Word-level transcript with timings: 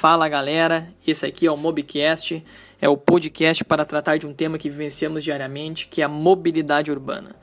Fala 0.00 0.30
galera, 0.30 0.90
esse 1.06 1.26
aqui 1.26 1.46
é 1.46 1.52
o 1.52 1.58
Mobcast, 1.58 2.42
é 2.80 2.88
o 2.88 2.96
podcast 2.96 3.62
para 3.62 3.84
tratar 3.84 4.16
de 4.16 4.26
um 4.26 4.32
tema 4.32 4.56
que 4.56 4.70
vivenciamos 4.70 5.22
diariamente, 5.22 5.86
que 5.88 6.00
é 6.00 6.06
a 6.06 6.08
mobilidade 6.08 6.90
urbana. 6.90 7.36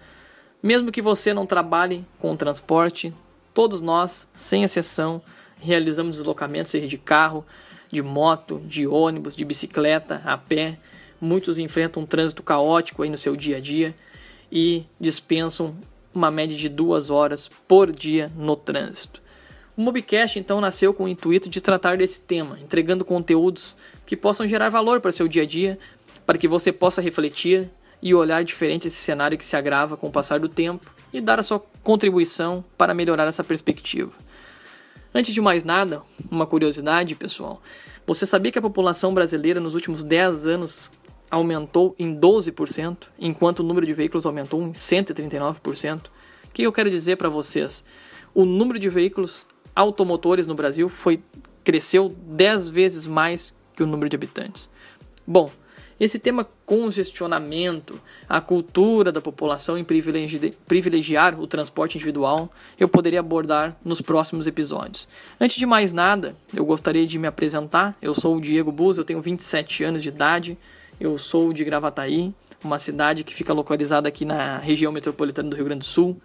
Mesmo 0.63 0.91
que 0.91 0.99
você 0.99 1.35
não 1.35 1.45
trabalhe 1.45 2.03
com 2.17 2.35
transporte, 2.35 3.13
todos 3.53 3.79
nós, 3.79 4.27
sem 4.33 4.63
exceção, 4.63 5.21
realizamos 5.61 6.17
deslocamentos, 6.17 6.71
seja 6.71 6.87
de 6.87 6.97
carro, 6.97 7.45
de 7.91 8.01
moto, 8.01 8.59
de 8.65 8.87
ônibus, 8.87 9.35
de 9.35 9.45
bicicleta, 9.45 10.19
a 10.25 10.35
pé. 10.35 10.79
Muitos 11.21 11.59
enfrentam 11.59 12.01
um 12.01 12.07
trânsito 12.07 12.41
caótico 12.41 13.03
aí 13.03 13.09
no 13.11 13.19
seu 13.19 13.35
dia 13.35 13.57
a 13.57 13.59
dia 13.59 13.93
e 14.51 14.83
dispensam 14.99 15.77
uma 16.11 16.31
média 16.31 16.57
de 16.57 16.69
duas 16.69 17.11
horas 17.11 17.47
por 17.67 17.91
dia 17.91 18.31
no 18.35 18.55
trânsito. 18.55 19.26
O 19.77 19.81
Mobcast 19.83 20.39
então 20.39 20.59
nasceu 20.59 20.91
com 20.91 21.03
o 21.03 21.07
intuito 21.07 21.47
de 21.47 21.61
tratar 21.61 21.97
desse 21.97 22.19
tema, 22.19 22.59
entregando 22.59 23.05
conteúdos 23.05 23.75
que 24.07 24.17
possam 24.17 24.47
gerar 24.47 24.69
valor 24.69 24.99
para 24.99 25.11
seu 25.11 25.27
dia 25.27 25.43
a 25.43 25.45
dia, 25.45 25.77
para 26.25 26.35
que 26.35 26.47
você 26.47 26.71
possa 26.71 26.99
refletir 26.99 27.69
e 28.01 28.11
olhar 28.15 28.43
diferente 28.43 28.87
esse 28.87 28.97
cenário 28.97 29.37
que 29.37 29.45
se 29.45 29.55
agrava 29.55 29.95
com 29.95 30.07
o 30.07 30.11
passar 30.11 30.39
do 30.39 30.49
tempo 30.49 30.91
e 31.13 31.21
dar 31.21 31.39
a 31.39 31.43
sua 31.43 31.63
contribuição 31.83 32.65
para 32.75 32.91
melhorar 32.91 33.27
essa 33.27 33.43
perspectiva. 33.43 34.11
Antes 35.13 35.31
de 35.31 35.41
mais 35.41 35.63
nada, 35.63 36.01
uma 36.31 36.47
curiosidade, 36.47 37.13
pessoal. 37.13 37.61
Você 38.07 38.25
sabia 38.25 38.51
que 38.51 38.57
a 38.57 38.63
população 38.63 39.13
brasileira 39.13 39.59
nos 39.59 39.75
últimos 39.75 40.03
10 40.03 40.47
anos 40.47 40.91
aumentou 41.29 41.93
em 41.99 42.19
12%, 42.19 43.09
enquanto 43.19 43.59
o 43.59 43.63
número 43.63 43.85
de 43.85 43.93
veículos 43.93 44.25
aumentou 44.25 44.59
em 44.59 44.71
139%? 44.71 46.07
O 46.07 46.09
que 46.51 46.63
eu 46.63 46.73
quero 46.73 46.89
dizer 46.89 47.15
para 47.15 47.29
vocês? 47.29 47.85
O 48.33 48.43
número 48.43 48.79
de 48.79 48.89
veículos 48.89 49.45
automotores 49.77 50.47
no 50.47 50.55
Brasil 50.55 50.89
foi 50.89 51.21
cresceu 51.63 52.15
10 52.25 52.69
vezes 52.69 53.05
mais 53.05 53.53
que 53.75 53.83
o 53.83 53.85
número 53.85 54.09
de 54.09 54.15
habitantes. 54.15 54.69
Bom, 55.25 55.51
esse 55.99 56.17
tema 56.17 56.47
congestionamento, 56.65 57.99
a 58.27 58.41
cultura 58.41 59.11
da 59.11 59.21
população 59.21 59.77
em 59.77 59.83
privilegi 59.83 60.53
privilegiar 60.67 61.39
o 61.39 61.45
transporte 61.45 61.95
individual, 61.95 62.51
eu 62.79 62.87
poderia 62.87 63.19
abordar 63.19 63.77
nos 63.83 64.01
próximos 64.01 64.47
episódios. 64.47 65.07
Antes 65.39 65.57
de 65.57 65.65
mais 65.65 65.93
nada, 65.93 66.35
eu 66.53 66.65
gostaria 66.65 67.05
de 67.05 67.19
me 67.19 67.27
apresentar. 67.27 67.95
Eu 68.01 68.15
sou 68.15 68.37
o 68.37 68.41
Diego 68.41 68.71
Buz, 68.71 68.97
eu 68.97 69.05
tenho 69.05 69.21
27 69.21 69.83
anos 69.83 70.01
de 70.01 70.09
idade, 70.09 70.57
eu 70.99 71.17
sou 71.17 71.53
de 71.53 71.63
Gravataí, 71.63 72.33
uma 72.63 72.79
cidade 72.79 73.23
que 73.23 73.33
fica 73.33 73.53
localizada 73.53 74.07
aqui 74.07 74.25
na 74.25 74.57
região 74.57 74.91
metropolitana 74.91 75.49
do 75.49 75.55
Rio 75.55 75.65
Grande 75.65 75.81
do 75.81 75.85
Sul. 75.85 76.19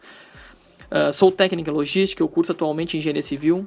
Uh, 0.93 1.11
sou 1.11 1.33
técnico 1.33 1.71
em 1.71 1.73
logística, 1.73 2.23
eu 2.23 2.29
curso 2.29 2.53
atualmente 2.53 2.99
engenharia 2.99 3.23
civil 3.23 3.67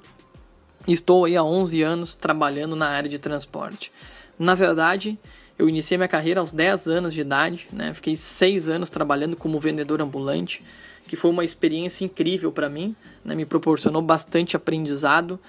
estou 0.94 1.26
aí 1.26 1.36
há 1.36 1.44
11 1.44 1.82
anos 1.82 2.16
trabalhando 2.16 2.76
na 2.76 2.88
área 2.88 3.10
de 3.10 3.18
transporte. 3.18 3.92
Na 4.38 4.54
verdade, 4.54 5.18
eu 5.58 5.68
iniciei 5.68 5.98
minha 5.98 6.08
carreira 6.08 6.40
aos 6.40 6.52
10 6.52 6.88
anos 6.88 7.14
de 7.14 7.22
idade, 7.22 7.68
né? 7.72 7.94
fiquei 7.94 8.16
6 8.16 8.70
anos 8.70 8.90
trabalhando 8.90 9.36
como 9.36 9.60
vendedor 9.60 10.02
ambulante, 10.02 10.62
que 11.08 11.16
foi 11.16 11.32
uma 11.32 11.44
experiência 11.44 12.04
incrível 12.04 12.52
para 12.52 12.70
mim, 12.70 12.96
né? 13.24 13.34
me 13.36 13.46
proporcionou 13.46 14.02
bastante 14.02 14.56
aprendizado. 14.56 15.40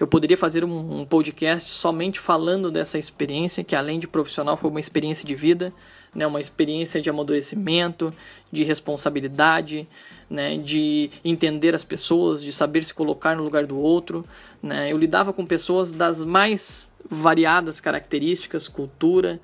Eu 0.00 0.06
poderia 0.06 0.36
fazer 0.36 0.64
um, 0.64 1.00
um 1.00 1.04
podcast 1.04 1.68
somente 1.68 2.18
falando 2.18 2.72
dessa 2.72 2.98
experiência, 2.98 3.62
que 3.62 3.76
além 3.76 4.00
de 4.00 4.08
profissional 4.08 4.56
foi 4.56 4.70
uma 4.70 4.80
experiência 4.80 5.24
de 5.24 5.34
vida 5.36 5.72
né, 6.14 6.26
uma 6.26 6.40
experiência 6.40 7.00
de 7.00 7.08
amadurecimento, 7.08 8.12
de 8.50 8.64
responsabilidade, 8.64 9.88
né, 10.28 10.56
de 10.56 11.10
entender 11.24 11.74
as 11.74 11.84
pessoas, 11.84 12.42
de 12.42 12.52
saber 12.52 12.84
se 12.84 12.92
colocar 12.92 13.36
no 13.36 13.42
lugar 13.42 13.66
do 13.66 13.78
outro. 13.78 14.24
Né. 14.62 14.92
Eu 14.92 14.98
lidava 14.98 15.32
com 15.32 15.46
pessoas 15.46 15.92
das 15.92 16.22
mais 16.22 16.90
variadas 17.08 17.80
características, 17.80 18.68
cultura, 18.68 19.40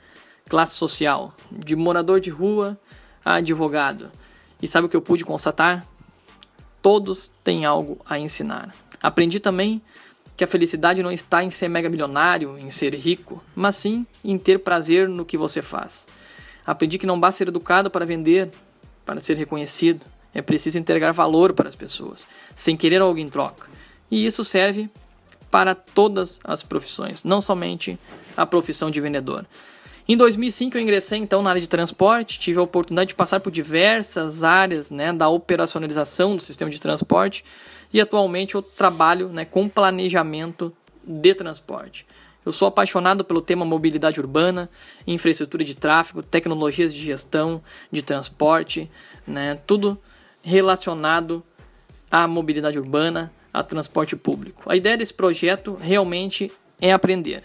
classe 0.48 0.74
social, 0.74 1.34
de 1.50 1.74
morador 1.74 2.20
de 2.20 2.30
rua 2.30 2.78
a 3.24 3.36
advogado. 3.36 4.10
E 4.60 4.66
sabe 4.66 4.86
o 4.86 4.88
que 4.88 4.96
eu 4.96 5.02
pude 5.02 5.24
constatar? 5.24 5.86
Todos 6.80 7.30
têm 7.42 7.64
algo 7.64 7.98
a 8.08 8.18
ensinar. 8.18 8.74
Aprendi 9.02 9.40
também 9.40 9.82
que 10.36 10.44
a 10.44 10.46
felicidade 10.46 11.02
não 11.02 11.10
está 11.10 11.42
em 11.42 11.50
ser 11.50 11.68
mega 11.68 11.88
milionário, 11.88 12.58
em 12.58 12.70
ser 12.70 12.94
rico, 12.94 13.42
mas 13.54 13.76
sim 13.76 14.06
em 14.22 14.36
ter 14.36 14.58
prazer 14.58 15.08
no 15.08 15.24
que 15.24 15.36
você 15.36 15.62
faz. 15.62 16.06
Aprendi 16.64 16.98
que 16.98 17.06
não 17.06 17.18
basta 17.18 17.38
ser 17.38 17.48
educado 17.48 17.90
para 17.90 18.04
vender, 18.04 18.50
para 19.04 19.20
ser 19.20 19.36
reconhecido. 19.36 20.04
É 20.34 20.42
preciso 20.42 20.78
entregar 20.78 21.12
valor 21.12 21.54
para 21.54 21.68
as 21.68 21.74
pessoas, 21.74 22.28
sem 22.54 22.76
querer 22.76 23.00
algo 23.00 23.18
em 23.18 23.28
troca. 23.28 23.68
E 24.10 24.26
isso 24.26 24.44
serve 24.44 24.90
para 25.50 25.74
todas 25.74 26.38
as 26.44 26.62
profissões, 26.62 27.24
não 27.24 27.40
somente 27.40 27.98
a 28.36 28.44
profissão 28.44 28.90
de 28.90 29.00
vendedor. 29.00 29.46
Em 30.08 30.16
2005 30.16 30.76
eu 30.76 30.80
ingressei 30.80 31.18
então 31.18 31.42
na 31.42 31.50
área 31.50 31.60
de 31.60 31.68
transporte, 31.68 32.38
tive 32.38 32.60
a 32.60 32.62
oportunidade 32.62 33.08
de 33.08 33.14
passar 33.16 33.40
por 33.40 33.50
diversas 33.50 34.44
áreas 34.44 34.88
né, 34.88 35.12
da 35.12 35.28
operacionalização 35.28 36.36
do 36.36 36.42
sistema 36.42 36.70
de 36.70 36.80
transporte 36.80 37.44
e 37.92 38.00
atualmente 38.00 38.54
eu 38.54 38.62
trabalho 38.62 39.30
né, 39.30 39.44
com 39.44 39.68
planejamento 39.68 40.72
de 41.04 41.34
transporte. 41.34 42.06
Eu 42.44 42.52
sou 42.52 42.68
apaixonado 42.68 43.24
pelo 43.24 43.42
tema 43.42 43.64
mobilidade 43.64 44.20
urbana, 44.20 44.70
infraestrutura 45.04 45.64
de 45.64 45.74
tráfego, 45.74 46.22
tecnologias 46.22 46.94
de 46.94 47.02
gestão, 47.02 47.60
de 47.90 48.00
transporte, 48.00 48.88
né? 49.26 49.58
tudo 49.66 49.98
relacionado 50.40 51.42
à 52.08 52.28
mobilidade 52.28 52.78
urbana, 52.78 53.32
a 53.52 53.64
transporte 53.64 54.14
público. 54.14 54.62
A 54.70 54.76
ideia 54.76 54.96
desse 54.96 55.12
projeto 55.12 55.74
realmente 55.74 56.52
é 56.80 56.92
aprender. 56.92 57.42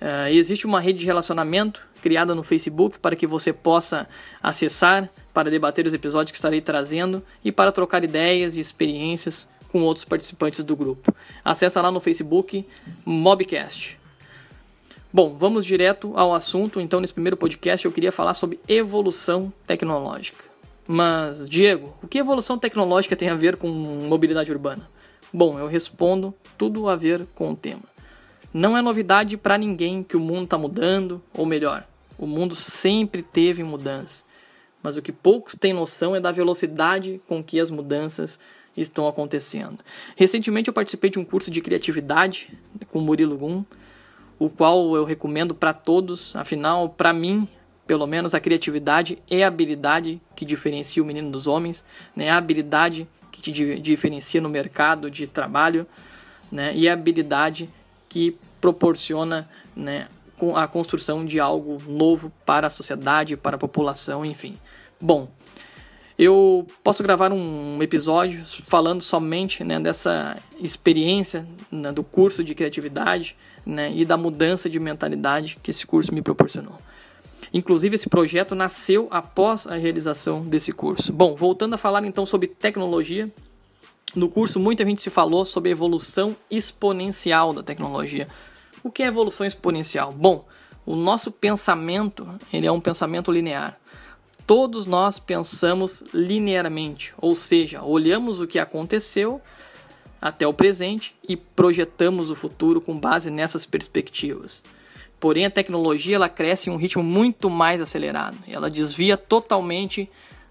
Uh, 0.00 0.28
existe 0.28 0.66
uma 0.66 0.80
rede 0.80 1.00
de 1.00 1.06
relacionamento 1.06 1.86
criada 2.02 2.34
no 2.34 2.42
Facebook 2.42 2.98
para 2.98 3.16
que 3.16 3.26
você 3.26 3.52
possa 3.52 4.06
acessar 4.42 5.08
para 5.32 5.50
debater 5.50 5.86
os 5.86 5.94
episódios 5.94 6.30
que 6.30 6.36
estarei 6.36 6.60
trazendo 6.60 7.22
e 7.44 7.50
para 7.50 7.72
trocar 7.72 8.04
ideias 8.04 8.56
e 8.56 8.60
experiências 8.60 9.48
com 9.68 9.82
outros 9.82 10.04
participantes 10.04 10.62
do 10.62 10.76
grupo. 10.76 11.14
Acesse 11.44 11.78
lá 11.78 11.90
no 11.90 12.00
Facebook 12.00 12.66
Mobcast. 13.04 13.98
Bom, 15.12 15.34
vamos 15.34 15.64
direto 15.64 16.12
ao 16.14 16.34
assunto. 16.34 16.80
Então, 16.80 17.00
nesse 17.00 17.14
primeiro 17.14 17.36
podcast, 17.36 17.86
eu 17.86 17.92
queria 17.92 18.12
falar 18.12 18.34
sobre 18.34 18.60
evolução 18.68 19.52
tecnológica. 19.66 20.44
Mas, 20.86 21.48
Diego, 21.48 21.94
o 22.02 22.06
que 22.06 22.18
evolução 22.18 22.58
tecnológica 22.58 23.16
tem 23.16 23.28
a 23.28 23.34
ver 23.34 23.56
com 23.56 23.68
mobilidade 23.68 24.52
urbana? 24.52 24.88
Bom, 25.32 25.58
eu 25.58 25.66
respondo 25.66 26.34
tudo 26.56 26.88
a 26.88 26.96
ver 26.96 27.26
com 27.34 27.50
o 27.50 27.56
tema. 27.56 27.95
Não 28.56 28.74
é 28.74 28.80
novidade 28.80 29.36
para 29.36 29.58
ninguém 29.58 30.02
que 30.02 30.16
o 30.16 30.20
mundo 30.20 30.44
está 30.44 30.56
mudando, 30.56 31.22
ou 31.34 31.44
melhor, 31.44 31.86
o 32.16 32.26
mundo 32.26 32.54
sempre 32.54 33.22
teve 33.22 33.62
mudança. 33.62 34.24
Mas 34.82 34.96
o 34.96 35.02
que 35.02 35.12
poucos 35.12 35.54
têm 35.54 35.74
noção 35.74 36.16
é 36.16 36.20
da 36.20 36.32
velocidade 36.32 37.20
com 37.28 37.44
que 37.44 37.60
as 37.60 37.70
mudanças 37.70 38.40
estão 38.74 39.06
acontecendo. 39.06 39.80
Recentemente 40.16 40.68
eu 40.68 40.72
participei 40.72 41.10
de 41.10 41.18
um 41.18 41.24
curso 41.24 41.50
de 41.50 41.60
criatividade 41.60 42.48
com 42.90 42.98
o 43.00 43.02
Murilo 43.02 43.36
Gum 43.36 43.62
o 44.38 44.48
qual 44.48 44.96
eu 44.96 45.04
recomendo 45.04 45.54
para 45.54 45.74
todos. 45.74 46.34
Afinal, 46.34 46.88
para 46.88 47.12
mim, 47.12 47.46
pelo 47.86 48.06
menos 48.06 48.34
a 48.34 48.40
criatividade 48.40 49.18
é 49.30 49.44
a 49.44 49.48
habilidade 49.48 50.18
que 50.34 50.46
diferencia 50.46 51.02
o 51.02 51.06
menino 51.06 51.30
dos 51.30 51.46
homens, 51.46 51.84
né? 52.16 52.28
É 52.28 52.30
a 52.30 52.38
habilidade 52.38 53.06
que 53.30 53.42
te 53.42 53.78
diferencia 53.80 54.40
no 54.40 54.48
mercado 54.48 55.10
de 55.10 55.26
trabalho, 55.26 55.86
né? 56.50 56.74
E 56.74 56.88
a 56.88 56.94
habilidade 56.94 57.68
que 58.16 58.34
proporciona, 58.62 59.46
né, 59.76 60.08
a 60.54 60.66
construção 60.66 61.22
de 61.22 61.38
algo 61.38 61.76
novo 61.86 62.32
para 62.46 62.68
a 62.68 62.70
sociedade, 62.70 63.36
para 63.36 63.56
a 63.56 63.58
população, 63.58 64.24
enfim. 64.24 64.58
Bom, 64.98 65.28
eu 66.18 66.66
posso 66.82 67.02
gravar 67.02 67.30
um 67.30 67.82
episódio 67.82 68.42
falando 68.66 69.02
somente 69.02 69.62
né, 69.62 69.78
dessa 69.78 70.34
experiência 70.58 71.46
né, 71.70 71.92
do 71.92 72.02
curso 72.02 72.42
de 72.42 72.54
criatividade 72.54 73.36
né, 73.66 73.92
e 73.94 74.02
da 74.06 74.16
mudança 74.16 74.70
de 74.70 74.80
mentalidade 74.80 75.58
que 75.62 75.70
esse 75.70 75.86
curso 75.86 76.14
me 76.14 76.22
proporcionou. 76.22 76.78
Inclusive, 77.52 77.96
esse 77.96 78.08
projeto 78.08 78.54
nasceu 78.54 79.08
após 79.10 79.66
a 79.66 79.76
realização 79.76 80.42
desse 80.42 80.72
curso. 80.72 81.12
Bom, 81.12 81.34
voltando 81.34 81.74
a 81.74 81.78
falar 81.78 82.02
então 82.06 82.24
sobre 82.24 82.48
tecnologia, 82.48 83.30
no 84.16 84.28
curso 84.28 84.58
muita 84.58 84.84
gente 84.84 85.02
se 85.02 85.10
falou 85.10 85.44
sobre 85.44 85.68
a 85.68 85.72
evolução 85.72 86.34
exponencial 86.50 87.52
da 87.52 87.62
tecnologia. 87.62 88.28
O 88.82 88.90
que 88.90 89.02
é 89.02 89.06
evolução 89.06 89.46
exponencial? 89.46 90.12
Bom, 90.12 90.44
o 90.84 90.96
nosso 90.96 91.30
pensamento 91.30 92.28
ele 92.52 92.66
é 92.66 92.72
um 92.72 92.80
pensamento 92.80 93.30
linear 93.30 93.78
todos 94.46 94.86
nós 94.86 95.18
pensamos 95.18 96.04
linearmente, 96.14 97.12
ou 97.18 97.34
seja, 97.34 97.82
olhamos 97.82 98.40
o 98.40 98.46
que 98.46 98.58
aconteceu 98.58 99.40
até 100.22 100.46
o 100.46 100.54
presente 100.54 101.14
e 101.28 101.36
projetamos 101.36 102.30
o 102.30 102.34
futuro 102.34 102.80
com 102.80 102.98
base 102.98 103.30
nessas 103.30 103.66
perspectivas. 103.66 104.62
Porém, 105.18 105.46
a 105.46 105.50
tecnologia 105.50 106.16
ela 106.16 106.28
cresce 106.28 106.70
em 106.70 106.72
um 106.72 106.76
ritmo 106.76 107.02
muito 107.02 107.50
mais 107.50 107.80
acelerado. 107.80 108.36
Ela 108.46 108.70
desvia 108.70 109.16
totalmente 109.16 110.08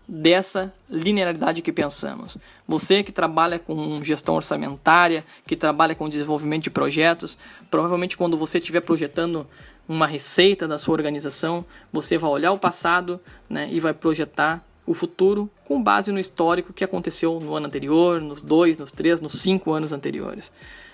dessa 0.07 0.73
linearidade 0.89 1.61
que 1.61 1.71
pensamos. 1.71 2.37
Você 2.67 3.03
que 3.03 3.11
trabalha 3.11 3.57
com 3.57 4.03
gestão 4.03 4.35
orçamentária, 4.35 5.25
que 5.47 5.55
trabalha 5.55 5.95
com 5.95 6.07
desenvolvimento 6.07 6.63
de 6.63 6.69
projetos, 6.69 7.37
provavelmente 7.69 8.15
quando 8.15 8.37
você 8.37 8.59
estiver 8.59 8.81
projetando 8.81 9.47
uma 9.87 10.07
receita 10.07 10.67
da 10.67 10.77
sua 10.77 10.93
organização, 10.93 11.65
você 11.91 12.17
vai 12.17 12.29
olhar 12.29 12.51
o 12.51 12.59
passado 12.59 13.19
né, 13.49 13.67
e 13.71 13.79
vai 13.79 13.93
projetar 13.93 14.63
o 14.85 14.93
futuro 14.93 15.49
com 15.63 15.81
base 15.81 16.11
no 16.11 16.19
histórico 16.19 16.73
que 16.73 16.83
aconteceu 16.83 17.39
no 17.39 17.55
ano 17.55 17.65
anterior, 17.65 18.21
nos 18.21 18.41
dois, 18.41 18.77
nos 18.77 18.91
três, 18.91 19.19
nos 19.19 19.41
cinco 19.41 19.71
anos 19.71 19.91
anteriores. 19.91 20.51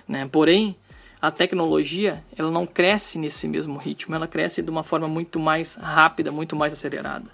Né? 0.07 0.27
Porém, 0.31 0.75
a 1.21 1.29
tecnologia 1.29 2.23
ela 2.37 2.49
não 2.49 2.65
cresce 2.65 3.19
nesse 3.19 3.47
mesmo 3.47 3.77
ritmo, 3.77 4.15
ela 4.15 4.27
cresce 4.27 4.61
de 4.61 4.69
uma 4.69 4.83
forma 4.83 5.07
muito 5.07 5.39
mais 5.39 5.75
rápida, 5.75 6.31
muito 6.31 6.55
mais 6.55 6.73
acelerada. 6.73 7.25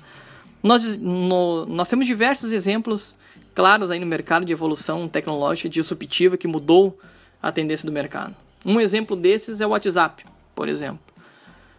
Nós, 0.61 0.97
no, 0.97 1.65
nós 1.65 1.87
temos 1.87 2.05
diversos 2.05 2.51
exemplos 2.51 3.17
claros 3.53 3.89
aí 3.89 3.99
no 3.99 4.05
mercado 4.05 4.45
de 4.45 4.51
evolução 4.51 5.07
tecnológica 5.07 5.69
disruptiva 5.69 6.37
que 6.37 6.47
mudou 6.47 6.97
a 7.41 7.51
tendência 7.51 7.85
do 7.85 7.91
mercado. 7.91 8.35
Um 8.65 8.79
exemplo 8.79 9.15
desses 9.15 9.61
é 9.61 9.67
o 9.67 9.69
WhatsApp, 9.69 10.25
por 10.53 10.67
exemplo. 10.67 10.99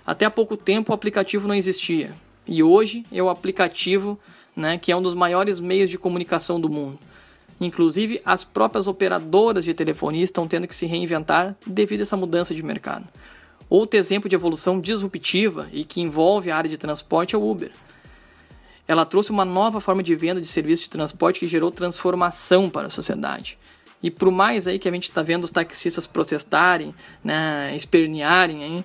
Até 0.07 0.25
há 0.25 0.31
pouco 0.31 0.57
tempo 0.57 0.93
o 0.93 0.95
aplicativo 0.95 1.47
não 1.47 1.55
existia 1.55 2.13
e 2.47 2.63
hoje 2.63 3.05
é 3.13 3.23
o 3.23 3.29
aplicativo 3.29 4.19
né, 4.57 4.79
que 4.79 4.91
é 4.91 4.97
um 4.97 5.03
dos 5.03 5.15
maiores 5.15 5.61
meios 5.61 5.91
de 5.91 5.99
comunicação 5.99 6.61
do 6.61 6.69
mundo. 6.69 6.99
Inclusive, 7.61 8.21
as 8.25 8.45
próprias 8.45 8.87
operadoras 8.87 9.65
de 9.65 9.75
telefonia 9.75 10.25
estão 10.25 10.47
tendo 10.47 10.67
que 10.67 10.75
se 10.75 10.87
reinventar 10.87 11.57
devido 11.67 12.01
a 12.01 12.03
essa 12.03 12.17
mudança 12.17 12.55
de 12.55 12.63
mercado. 12.63 13.07
Outro 13.69 13.99
exemplo 13.99 14.29
de 14.29 14.35
evolução 14.35 14.81
disruptiva 14.81 15.69
e 15.73 15.85
que 15.85 16.01
envolve 16.01 16.51
a 16.51 16.57
área 16.57 16.71
de 16.71 16.79
transporte 16.79 17.35
é 17.35 17.39
o 17.39 17.49
Uber. 17.49 17.71
Ela 18.89 19.05
trouxe 19.05 19.31
uma 19.31 19.45
nova 19.45 19.81
forma 19.81 20.03
de 20.03 20.17
venda 20.17 20.41
de 20.41 20.47
serviços 20.47 20.85
de 20.85 20.91
transporte 20.91 21.39
que 21.39 21.47
gerou 21.47 21.71
transformação 21.71 22.71
para 22.71 22.87
a 22.87 22.91
sociedade. 22.91 23.59
E 24.03 24.11
por 24.11 24.31
mais 24.31 24.67
aí 24.67 24.79
que 24.79 24.89
a 24.89 24.93
gente 24.93 25.11
está 25.11 25.23
vendo 25.23 25.45
os 25.45 25.51
taxistas 25.51 26.07
protestarem, 26.07 26.95
né, 27.23 27.77
espernearem, 27.77 28.65
hein, 28.65 28.85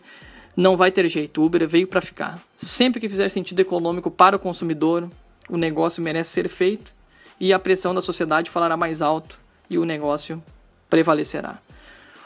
não 0.58 0.76
vai 0.76 0.92
ter 0.92 1.08
jeito. 1.08 1.42
O 1.42 1.46
Uber 1.46 1.68
veio 1.68 1.88
para 1.88 2.02
ficar. 2.02 2.38
Sempre 2.58 3.00
que 3.00 3.08
fizer 3.08 3.30
sentido 3.30 3.62
econômico 3.62 4.12
para 4.12 4.36
o 4.36 4.40
consumidor, 4.40 5.10
o 5.50 5.58
negócio 5.58 6.04
merece 6.04 6.32
ser 6.32 6.50
feito 6.50 6.92
e 7.40 7.54
a 7.54 7.60
pressão 7.60 7.96
da 7.96 8.02
sociedade 8.02 8.50
falará 8.50 8.76
mais 8.76 9.02
alto 9.02 9.40
e 9.70 9.78
o 9.78 9.86
negócio 9.86 10.44
prevalecerá. 10.90 11.60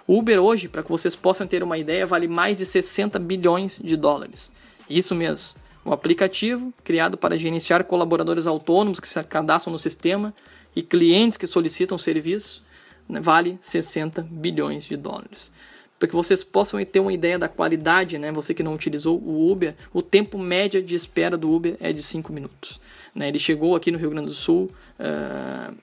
O 0.07 0.17
Uber 0.17 0.39
hoje, 0.39 0.67
para 0.67 0.81
que 0.81 0.89
vocês 0.89 1.15
possam 1.15 1.45
ter 1.45 1.61
uma 1.61 1.77
ideia, 1.77 2.07
vale 2.07 2.27
mais 2.27 2.57
de 2.57 2.65
60 2.65 3.19
bilhões 3.19 3.79
de 3.83 3.95
dólares. 3.97 4.51
Isso 4.89 5.13
mesmo. 5.13 5.59
O 5.87 5.93
aplicativo, 5.93 6.73
criado 6.83 7.17
para 7.17 7.37
gerenciar 7.37 7.81
colaboradores 7.85 8.45
autônomos 8.45 8.99
que 8.99 9.07
se 9.07 9.23
cadastram 9.23 9.71
no 9.71 9.79
sistema 9.79 10.33
e 10.75 10.83
clientes 10.83 11.37
que 11.37 11.47
solicitam 11.47 11.97
serviço, 11.97 12.61
né, 13.07 13.21
vale 13.21 13.57
60 13.61 14.21
bilhões 14.29 14.83
de 14.83 14.97
dólares. 14.97 15.49
Para 15.97 16.09
que 16.09 16.13
vocês 16.13 16.43
possam 16.43 16.83
ter 16.83 16.99
uma 16.99 17.13
ideia 17.13 17.39
da 17.39 17.47
qualidade, 17.47 18.17
né, 18.17 18.33
você 18.33 18.53
que 18.53 18.61
não 18.61 18.75
utilizou 18.75 19.17
o 19.17 19.49
Uber, 19.49 19.75
o 19.93 20.01
tempo 20.01 20.37
médio 20.37 20.83
de 20.83 20.93
espera 20.93 21.37
do 21.37 21.49
Uber 21.49 21.77
é 21.79 21.93
de 21.93 22.03
5 22.03 22.33
minutos. 22.33 22.81
Né? 23.15 23.29
Ele 23.29 23.39
chegou 23.39 23.73
aqui 23.73 23.89
no 23.89 23.97
Rio 23.97 24.09
Grande 24.09 24.27
do 24.27 24.33
Sul 24.33 24.69
uh, 24.99 25.73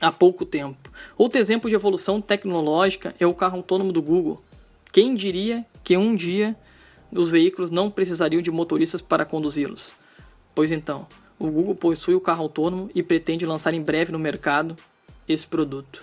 há 0.00 0.10
pouco 0.10 0.46
tempo. 0.46 0.90
Outro 1.18 1.38
exemplo 1.38 1.68
de 1.68 1.76
evolução 1.76 2.18
tecnológica 2.18 3.14
é 3.20 3.26
o 3.26 3.34
carro 3.34 3.58
autônomo 3.58 3.92
do 3.92 4.00
Google. 4.00 4.42
Quem 4.90 5.14
diria 5.14 5.66
que 5.84 5.98
um 5.98 6.16
dia 6.16 6.56
os 7.20 7.30
veículos 7.30 7.70
não 7.70 7.90
precisariam 7.90 8.40
de 8.40 8.50
motoristas 8.50 9.02
para 9.02 9.24
conduzi-los. 9.24 9.94
Pois 10.54 10.72
então, 10.72 11.06
o 11.38 11.48
Google 11.50 11.74
possui 11.74 12.14
o 12.14 12.20
carro 12.20 12.42
autônomo 12.42 12.90
e 12.94 13.02
pretende 13.02 13.44
lançar 13.44 13.74
em 13.74 13.82
breve 13.82 14.12
no 14.12 14.18
mercado 14.18 14.76
esse 15.28 15.46
produto. 15.46 16.02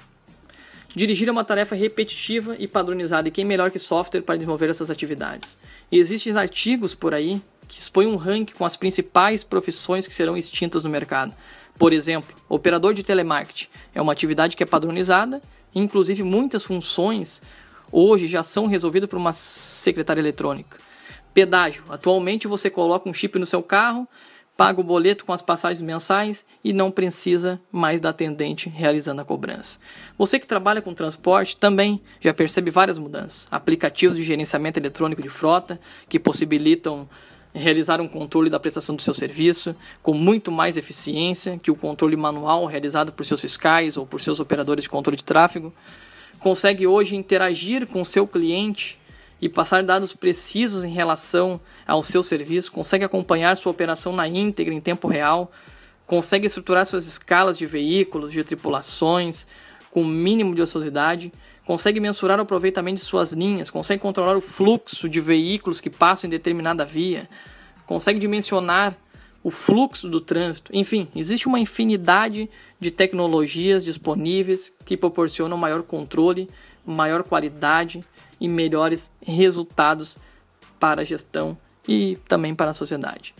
Dirigir 0.95 1.27
é 1.29 1.31
uma 1.31 1.43
tarefa 1.43 1.75
repetitiva 1.75 2.55
e 2.57 2.67
padronizada, 2.67 3.27
e 3.27 3.31
quem 3.31 3.45
melhor 3.45 3.69
que 3.69 3.77
software 3.77 4.21
para 4.21 4.35
desenvolver 4.35 4.69
essas 4.69 4.89
atividades? 4.89 5.57
E 5.91 5.97
existem 5.97 6.35
artigos 6.35 6.95
por 6.95 7.13
aí 7.13 7.41
que 7.67 7.79
expõem 7.79 8.07
um 8.07 8.15
ranking 8.15 8.53
com 8.55 8.65
as 8.65 8.75
principais 8.75 9.43
profissões 9.43 10.07
que 10.07 10.15
serão 10.15 10.35
extintas 10.35 10.83
no 10.83 10.89
mercado. 10.89 11.33
Por 11.77 11.93
exemplo, 11.93 12.35
operador 12.49 12.93
de 12.93 13.03
telemarketing 13.03 13.69
é 13.93 14.01
uma 14.01 14.11
atividade 14.11 14.57
que 14.57 14.63
é 14.63 14.65
padronizada, 14.65 15.41
inclusive 15.73 16.23
muitas 16.23 16.63
funções 16.63 17.41
hoje 17.91 18.27
já 18.27 18.41
são 18.41 18.65
resolvidas 18.65 19.09
por 19.09 19.17
uma 19.17 19.31
secretária 19.31 20.19
eletrônica. 20.19 20.88
Pedágio. 21.39 21.85
Atualmente 21.87 22.49
você 22.49 22.69
coloca 22.69 23.07
um 23.07 23.13
chip 23.13 23.39
no 23.39 23.45
seu 23.45 23.63
carro, 23.63 24.05
paga 24.57 24.81
o 24.81 24.83
boleto 24.83 25.23
com 25.23 25.31
as 25.31 25.41
passagens 25.41 25.81
mensais 25.81 26.45
e 26.61 26.73
não 26.73 26.91
precisa 26.91 27.61
mais 27.71 28.01
da 28.01 28.09
atendente 28.09 28.67
realizando 28.67 29.21
a 29.21 29.25
cobrança. 29.25 29.79
Você 30.17 30.37
que 30.37 30.45
trabalha 30.45 30.81
com 30.81 30.93
transporte 30.93 31.55
também 31.55 32.01
já 32.19 32.33
percebe 32.33 32.69
várias 32.69 32.99
mudanças. 32.99 33.47
Aplicativos 33.49 34.17
de 34.17 34.23
gerenciamento 34.25 34.77
eletrônico 34.77 35.21
de 35.21 35.29
frota 35.29 35.79
que 36.09 36.19
possibilitam 36.19 37.07
realizar 37.53 38.01
um 38.01 38.07
controle 38.07 38.49
da 38.49 38.59
prestação 38.59 38.97
do 38.97 39.01
seu 39.01 39.13
serviço 39.13 39.73
com 40.03 40.13
muito 40.13 40.51
mais 40.51 40.75
eficiência 40.75 41.57
que 41.57 41.71
o 41.71 41.75
controle 41.75 42.17
manual 42.17 42.65
realizado 42.65 43.13
por 43.13 43.25
seus 43.25 43.39
fiscais 43.39 43.95
ou 43.95 44.05
por 44.05 44.19
seus 44.19 44.41
operadores 44.41 44.83
de 44.83 44.89
controle 44.89 45.15
de 45.15 45.23
tráfego. 45.23 45.73
Consegue 46.37 46.85
hoje 46.85 47.15
interagir 47.15 47.87
com 47.87 48.03
seu 48.03 48.27
cliente 48.27 48.98
e 49.41 49.47
passar 49.47 49.83
dados 49.83 50.13
precisos 50.13 50.83
em 50.83 50.91
relação 50.91 51.59
ao 51.87 52.03
seu 52.03 52.21
serviço, 52.21 52.71
consegue 52.71 53.05
acompanhar 53.05 53.55
sua 53.55 53.71
operação 53.71 54.13
na 54.13 54.27
íntegra 54.27 54.73
em 54.73 54.81
tempo 54.81 55.07
real, 55.07 55.51
consegue 56.05 56.47
estruturar 56.47 56.85
suas 56.85 57.05
escalas 57.05 57.57
de 57.57 57.65
veículos, 57.65 58.31
de 58.31 58.43
tripulações, 58.43 59.45
com 59.91 60.01
o 60.01 60.07
mínimo 60.07 60.53
de 60.53 60.61
ociosidade, 60.61 61.31
consegue 61.65 61.99
mensurar 61.99 62.39
o 62.39 62.43
aproveitamento 62.43 62.95
de 62.95 63.01
suas 63.01 63.31
linhas, 63.31 63.69
consegue 63.69 64.01
controlar 64.01 64.35
o 64.35 64.41
fluxo 64.41 65.09
de 65.09 65.19
veículos 65.19 65.79
que 65.79 65.89
passam 65.89 66.27
em 66.27 66.31
determinada 66.31 66.85
via, 66.85 67.27
consegue 67.85 68.19
dimensionar 68.19 68.97
o 69.43 69.49
fluxo 69.49 70.09
do 70.09 70.19
trânsito. 70.19 70.71
Enfim, 70.73 71.07
existe 71.15 71.47
uma 71.47 71.59
infinidade 71.59 72.49
de 72.79 72.91
tecnologias 72.91 73.85
disponíveis 73.85 74.71
que 74.85 74.97
proporcionam 74.97 75.57
maior 75.57 75.81
controle, 75.83 76.49
maior 76.85 77.23
qualidade 77.23 78.03
e 78.39 78.47
melhores 78.47 79.11
resultados 79.21 80.17
para 80.79 81.01
a 81.01 81.05
gestão 81.05 81.57
e 81.87 82.17
também 82.27 82.55
para 82.55 82.71
a 82.71 82.73
sociedade. 82.73 83.33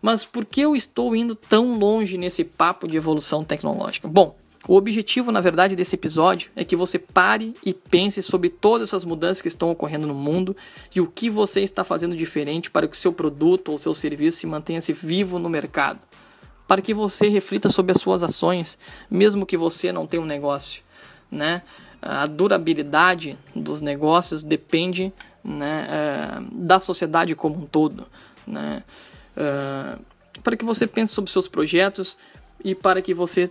Mas 0.00 0.24
por 0.24 0.44
que 0.44 0.62
eu 0.62 0.74
estou 0.74 1.14
indo 1.14 1.34
tão 1.34 1.78
longe 1.78 2.16
nesse 2.16 2.44
papo 2.44 2.88
de 2.88 2.96
evolução 2.96 3.44
tecnológica? 3.44 4.08
Bom, 4.08 4.36
o 4.68 4.76
objetivo, 4.76 5.32
na 5.32 5.40
verdade, 5.40 5.74
desse 5.74 5.94
episódio 5.94 6.50
é 6.54 6.64
que 6.64 6.76
você 6.76 6.98
pare 6.98 7.54
e 7.64 7.72
pense 7.72 8.22
sobre 8.22 8.48
todas 8.48 8.88
essas 8.88 9.04
mudanças 9.04 9.40
que 9.40 9.48
estão 9.48 9.70
ocorrendo 9.70 10.06
no 10.06 10.14
mundo 10.14 10.56
e 10.94 11.00
o 11.00 11.06
que 11.06 11.30
você 11.30 11.62
está 11.62 11.82
fazendo 11.82 12.16
diferente 12.16 12.70
para 12.70 12.86
que 12.86 12.94
o 12.94 12.98
seu 12.98 13.12
produto 13.12 13.72
ou 13.72 13.78
seu 13.78 13.94
serviço 13.94 14.38
se 14.38 14.46
mantenha-se 14.46 14.92
vivo 14.92 15.38
no 15.38 15.48
mercado. 15.48 16.00
Para 16.68 16.82
que 16.82 16.94
você 16.94 17.28
reflita 17.28 17.68
sobre 17.68 17.92
as 17.92 18.00
suas 18.00 18.22
ações, 18.22 18.78
mesmo 19.10 19.44
que 19.44 19.56
você 19.56 19.90
não 19.90 20.06
tenha 20.06 20.22
um 20.22 20.26
negócio, 20.26 20.82
né? 21.30 21.62
A 22.02 22.26
durabilidade 22.26 23.38
dos 23.54 23.80
negócios 23.80 24.42
depende 24.42 25.12
né, 25.44 25.86
é, 25.90 26.42
da 26.52 26.80
sociedade 26.80 27.34
como 27.34 27.62
um 27.62 27.66
todo. 27.66 28.06
Né? 28.46 28.82
É, 29.36 29.98
para 30.42 30.56
que 30.56 30.64
você 30.64 30.86
pense 30.86 31.12
sobre 31.12 31.30
seus 31.30 31.48
projetos 31.48 32.16
e 32.64 32.74
para 32.74 33.02
que 33.02 33.14
você 33.14 33.50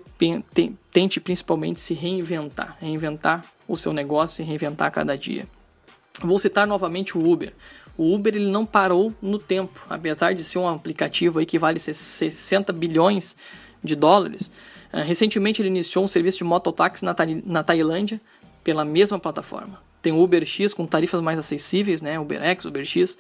tente 0.92 1.20
principalmente 1.20 1.80
se 1.80 1.94
reinventar, 1.94 2.78
reinventar 2.80 3.46
o 3.68 3.76
seu 3.76 3.94
negócio 3.94 4.42
e 4.42 4.46
reinventar 4.46 4.92
cada 4.92 5.18
dia. 5.18 5.48
Vou 6.22 6.38
citar 6.40 6.68
novamente 6.68 7.18
o 7.18 7.32
Uber. 7.32 7.54
O 7.98 8.14
Uber 8.14 8.36
ele 8.36 8.50
não 8.50 8.66
parou 8.66 9.14
no 9.22 9.38
tempo, 9.38 9.86
apesar 9.90 10.34
de 10.34 10.44
ser 10.44 10.60
um 10.60 10.68
aplicativo 10.68 11.40
aí 11.40 11.46
que 11.46 11.60
vale 11.60 11.80
60 11.80 12.72
bilhões 12.74 13.36
de 13.84 13.96
dólares. 13.96 14.52
É, 14.92 15.04
recentemente 15.04 15.62
ele 15.62 15.70
iniciou 15.70 16.04
um 16.04 16.08
serviço 16.08 16.40
de 16.40 16.44
mototáxi 16.44 17.06
na 17.06 17.64
Tailândia 17.64 18.20
pela 18.64 18.84
mesma 18.86 19.20
plataforma. 19.20 19.82
Tem 20.02 20.14
o 20.14 20.22
UberX 20.22 20.74
com 20.74 20.86
tarifas 20.86 21.22
mais 21.22 21.38
acessíveis, 21.38 22.02
né? 22.02 22.20
UberX, 22.20 22.66
UberX. 22.66 23.18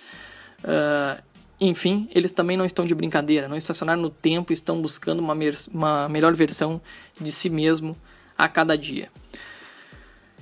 Uh, 0.63 1.21
enfim, 1.59 2.07
eles 2.13 2.31
também 2.31 2.55
não 2.55 2.65
estão 2.65 2.85
de 2.85 2.95
brincadeira, 2.95 3.47
não 3.47 3.57
estacionaram 3.57 4.01
no 4.01 4.09
tempo, 4.09 4.53
estão 4.53 4.81
buscando 4.81 5.19
uma, 5.19 5.35
uma 5.73 6.07
melhor 6.07 6.33
versão 6.33 6.81
de 7.19 7.31
si 7.31 7.49
mesmo 7.49 7.97
a 8.37 8.47
cada 8.47 8.77
dia. 8.77 9.09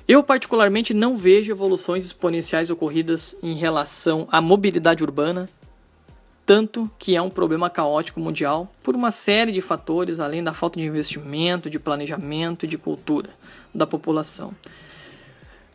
Eu, 0.07 0.23
particularmente, 0.23 0.93
não 0.93 1.17
vejo 1.17 1.51
evoluções 1.51 2.05
exponenciais 2.05 2.69
ocorridas 2.69 3.35
em 3.43 3.55
relação 3.55 4.27
à 4.31 4.39
mobilidade 4.39 5.03
urbana, 5.03 5.49
tanto 6.47 6.89
que 6.97 7.13
é 7.13 7.21
um 7.21 7.29
problema 7.29 7.69
caótico 7.69 8.21
mundial 8.21 8.71
por 8.81 8.95
uma 8.95 9.11
série 9.11 9.51
de 9.51 9.61
fatores, 9.61 10.21
além 10.21 10.41
da 10.41 10.53
falta 10.53 10.79
de 10.79 10.85
investimento, 10.85 11.69
de 11.69 11.77
planejamento 11.77 12.63
e 12.63 12.69
de 12.69 12.77
cultura 12.77 13.31
da 13.75 13.85
população. 13.85 14.55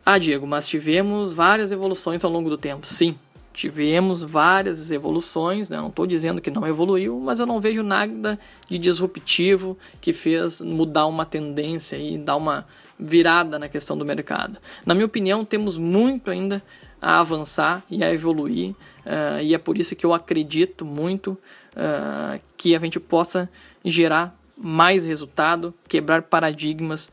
Ah, 0.03 0.17
Diego, 0.17 0.47
mas 0.47 0.67
tivemos 0.67 1.31
várias 1.31 1.71
evoluções 1.71 2.23
ao 2.23 2.31
longo 2.31 2.49
do 2.49 2.57
tempo. 2.57 2.87
Sim, 2.87 3.15
tivemos 3.53 4.23
várias 4.23 4.89
evoluções, 4.89 5.69
né? 5.69 5.77
não 5.77 5.89
estou 5.89 6.07
dizendo 6.07 6.41
que 6.41 6.49
não 6.49 6.65
evoluiu, 6.65 7.19
mas 7.19 7.39
eu 7.39 7.45
não 7.45 7.61
vejo 7.61 7.83
nada 7.83 8.39
de 8.67 8.79
disruptivo 8.79 9.77
que 10.01 10.11
fez 10.11 10.59
mudar 10.59 11.05
uma 11.05 11.23
tendência 11.23 11.97
e 11.97 12.17
dar 12.17 12.35
uma 12.35 12.65
virada 12.99 13.59
na 13.59 13.69
questão 13.69 13.95
do 13.95 14.03
mercado. 14.03 14.57
Na 14.83 14.95
minha 14.95 15.05
opinião, 15.05 15.45
temos 15.45 15.77
muito 15.77 16.31
ainda 16.31 16.63
a 17.03 17.19
avançar 17.19 17.83
e 17.91 18.01
a 18.01 18.13
evoluir, 18.13 18.71
uh, 18.71 19.41
e 19.41 19.53
é 19.53 19.57
por 19.57 19.77
isso 19.77 19.93
que 19.93 20.05
eu 20.05 20.13
acredito 20.13 20.85
muito 20.85 21.37
uh, 21.75 22.39
que 22.55 22.73
a 22.73 22.79
gente 22.79 22.97
possa 22.97 23.49
gerar 23.83 24.33
mais 24.57 25.05
resultado, 25.05 25.73
quebrar 25.89 26.21
paradigmas 26.21 27.07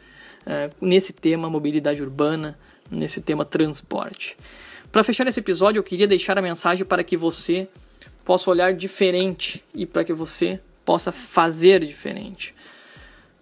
uh, 0.47 0.73
nesse 0.80 1.12
tema 1.12 1.50
mobilidade 1.50 2.00
urbana, 2.00 2.56
nesse 2.88 3.20
tema 3.20 3.44
transporte. 3.44 4.37
Para 4.92 5.02
fechar 5.02 5.26
esse 5.26 5.40
episódio, 5.40 5.80
eu 5.80 5.85
queria 5.85 6.06
deixar 6.06 6.38
a 6.38 6.42
mensagem 6.42 6.85
para 6.85 7.02
que 7.02 7.16
você 7.16 7.68
possa 8.25 8.49
olhar 8.49 8.73
diferente 8.73 9.64
e 9.75 9.87
para 9.87 10.04
que 10.04 10.12
você 10.12 10.61
possa 10.85 11.11
fazer 11.11 11.85
diferente. 11.85 12.54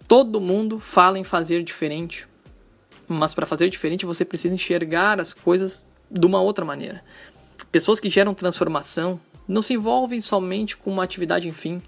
Todo 0.07 0.41
mundo 0.41 0.79
fala 0.79 1.19
em 1.19 1.23
fazer 1.23 1.61
diferente, 1.61 2.27
mas 3.07 3.35
para 3.35 3.45
fazer 3.45 3.69
diferente 3.69 4.03
você 4.03 4.25
precisa 4.25 4.55
enxergar 4.55 5.19
as 5.19 5.31
coisas 5.31 5.87
de 6.09 6.25
uma 6.25 6.41
outra 6.41 6.65
maneira. 6.65 7.03
Pessoas 7.71 7.99
que 7.99 8.09
geram 8.09 8.33
transformação 8.33 9.19
não 9.47 9.61
se 9.61 9.73
envolvem 9.73 10.21
somente 10.21 10.77
com 10.77 10.91
uma 10.91 11.03
atividade 11.03 11.47
enfim. 11.47 11.81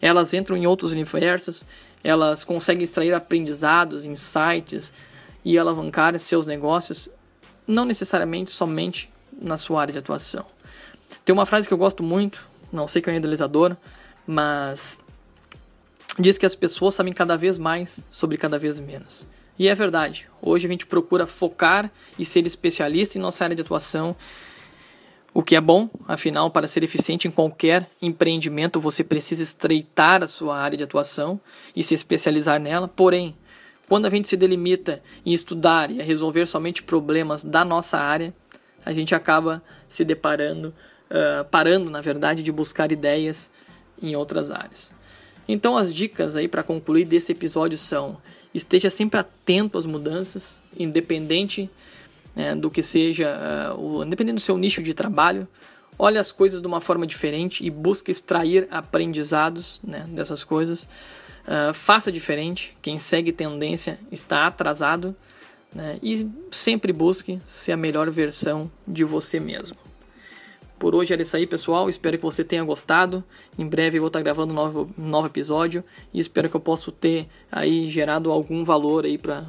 Elas 0.00 0.34
entram 0.34 0.56
em 0.56 0.66
outros 0.66 0.92
universos, 0.92 1.64
elas 2.02 2.44
conseguem 2.44 2.84
extrair 2.84 3.12
aprendizados, 3.12 4.04
insights 4.04 4.92
e 5.44 5.58
alavancar 5.58 6.18
seus 6.18 6.46
negócios 6.46 7.08
não 7.66 7.84
necessariamente 7.84 8.50
somente 8.50 9.10
na 9.32 9.56
sua 9.56 9.80
área 9.80 9.92
de 9.92 9.98
atuação. 9.98 10.46
Tem 11.24 11.32
uma 11.32 11.46
frase 11.46 11.66
que 11.66 11.74
eu 11.74 11.78
gosto 11.78 12.02
muito, 12.02 12.46
não 12.72 12.86
sei 12.86 13.02
quem 13.02 13.14
é 13.14 13.16
idealizador, 13.16 13.76
mas 14.26 14.98
diz 16.18 16.38
que 16.38 16.46
as 16.46 16.54
pessoas 16.54 16.94
sabem 16.94 17.12
cada 17.12 17.36
vez 17.36 17.58
mais 17.58 18.00
sobre 18.10 18.36
cada 18.36 18.58
vez 18.58 18.78
menos. 18.78 19.26
E 19.58 19.68
é 19.68 19.74
verdade. 19.74 20.28
Hoje 20.40 20.66
a 20.66 20.70
gente 20.70 20.86
procura 20.86 21.26
focar 21.26 21.90
e 22.18 22.24
ser 22.24 22.46
especialista 22.46 23.16
em 23.16 23.20
nossa 23.20 23.44
área 23.44 23.56
de 23.56 23.62
atuação, 23.62 24.14
o 25.36 25.42
que 25.42 25.54
é 25.54 25.60
bom, 25.60 25.90
afinal, 26.08 26.50
para 26.50 26.66
ser 26.66 26.82
eficiente 26.82 27.28
em 27.28 27.30
qualquer 27.30 27.90
empreendimento, 28.00 28.80
você 28.80 29.04
precisa 29.04 29.42
estreitar 29.42 30.22
a 30.22 30.26
sua 30.26 30.58
área 30.58 30.78
de 30.78 30.84
atuação 30.84 31.38
e 31.74 31.82
se 31.82 31.94
especializar 31.94 32.58
nela. 32.58 32.88
Porém, 32.88 33.36
quando 33.86 34.06
a 34.06 34.10
gente 34.10 34.28
se 34.28 34.34
delimita 34.34 35.02
em 35.26 35.34
estudar 35.34 35.90
e 35.90 36.00
a 36.00 36.04
resolver 36.04 36.46
somente 36.46 36.82
problemas 36.82 37.44
da 37.44 37.66
nossa 37.66 37.98
área, 37.98 38.34
a 38.82 38.94
gente 38.94 39.14
acaba 39.14 39.62
se 39.86 40.06
deparando, 40.06 40.74
uh, 41.10 41.46
parando, 41.50 41.90
na 41.90 42.00
verdade, 42.00 42.42
de 42.42 42.50
buscar 42.50 42.90
ideias 42.90 43.50
em 44.00 44.16
outras 44.16 44.50
áreas. 44.50 44.94
Então, 45.48 45.76
as 45.76 45.94
dicas 45.94 46.36
aí 46.36 46.48
para 46.48 46.62
concluir 46.62 47.04
desse 47.04 47.32
episódio 47.32 47.78
são: 47.78 48.18
esteja 48.52 48.90
sempre 48.90 49.20
atento 49.20 49.78
às 49.78 49.86
mudanças, 49.86 50.58
independente 50.78 51.70
né, 52.34 52.54
do 52.54 52.70
que 52.70 52.82
seja, 52.82 53.74
uh, 53.74 53.80
o, 53.80 54.04
independente 54.04 54.34
do 54.34 54.40
seu 54.40 54.58
nicho 54.58 54.82
de 54.82 54.92
trabalho. 54.92 55.48
Olhe 55.98 56.18
as 56.18 56.30
coisas 56.30 56.60
de 56.60 56.66
uma 56.66 56.80
forma 56.80 57.06
diferente 57.06 57.64
e 57.64 57.70
busque 57.70 58.10
extrair 58.10 58.68
aprendizados 58.70 59.80
né, 59.82 60.04
dessas 60.08 60.44
coisas. 60.44 60.82
Uh, 61.46 61.72
faça 61.72 62.12
diferente. 62.12 62.76
Quem 62.82 62.98
segue 62.98 63.32
tendência 63.32 63.98
está 64.12 64.46
atrasado. 64.46 65.16
Né? 65.74 65.98
E 66.02 66.28
sempre 66.50 66.92
busque 66.92 67.40
ser 67.46 67.72
a 67.72 67.76
melhor 67.76 68.10
versão 68.10 68.70
de 68.86 69.04
você 69.04 69.40
mesmo. 69.40 69.85
Por 70.78 70.94
hoje 70.94 71.12
era 71.12 71.22
isso 71.22 71.36
aí, 71.36 71.46
pessoal. 71.46 71.88
Espero 71.88 72.18
que 72.18 72.24
você 72.24 72.44
tenha 72.44 72.62
gostado. 72.62 73.24
Em 73.58 73.66
breve 73.66 73.96
eu 73.96 74.02
vou 74.02 74.08
estar 74.08 74.20
gravando 74.20 74.52
um 74.52 74.56
novo, 74.56 74.90
um 74.98 75.08
novo 75.08 75.26
episódio 75.26 75.82
e 76.12 76.20
espero 76.20 76.48
que 76.50 76.56
eu 76.56 76.60
possa 76.60 76.92
ter 76.92 77.28
aí 77.50 77.88
gerado 77.88 78.30
algum 78.30 78.64
valor 78.64 79.04
aí 79.04 79.16
para 79.16 79.46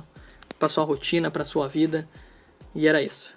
sua 0.67 0.83
rotina, 0.83 1.29
para 1.29 1.43
sua 1.43 1.67
vida. 1.67 2.07
E 2.73 2.87
era 2.87 3.01
isso. 3.01 3.35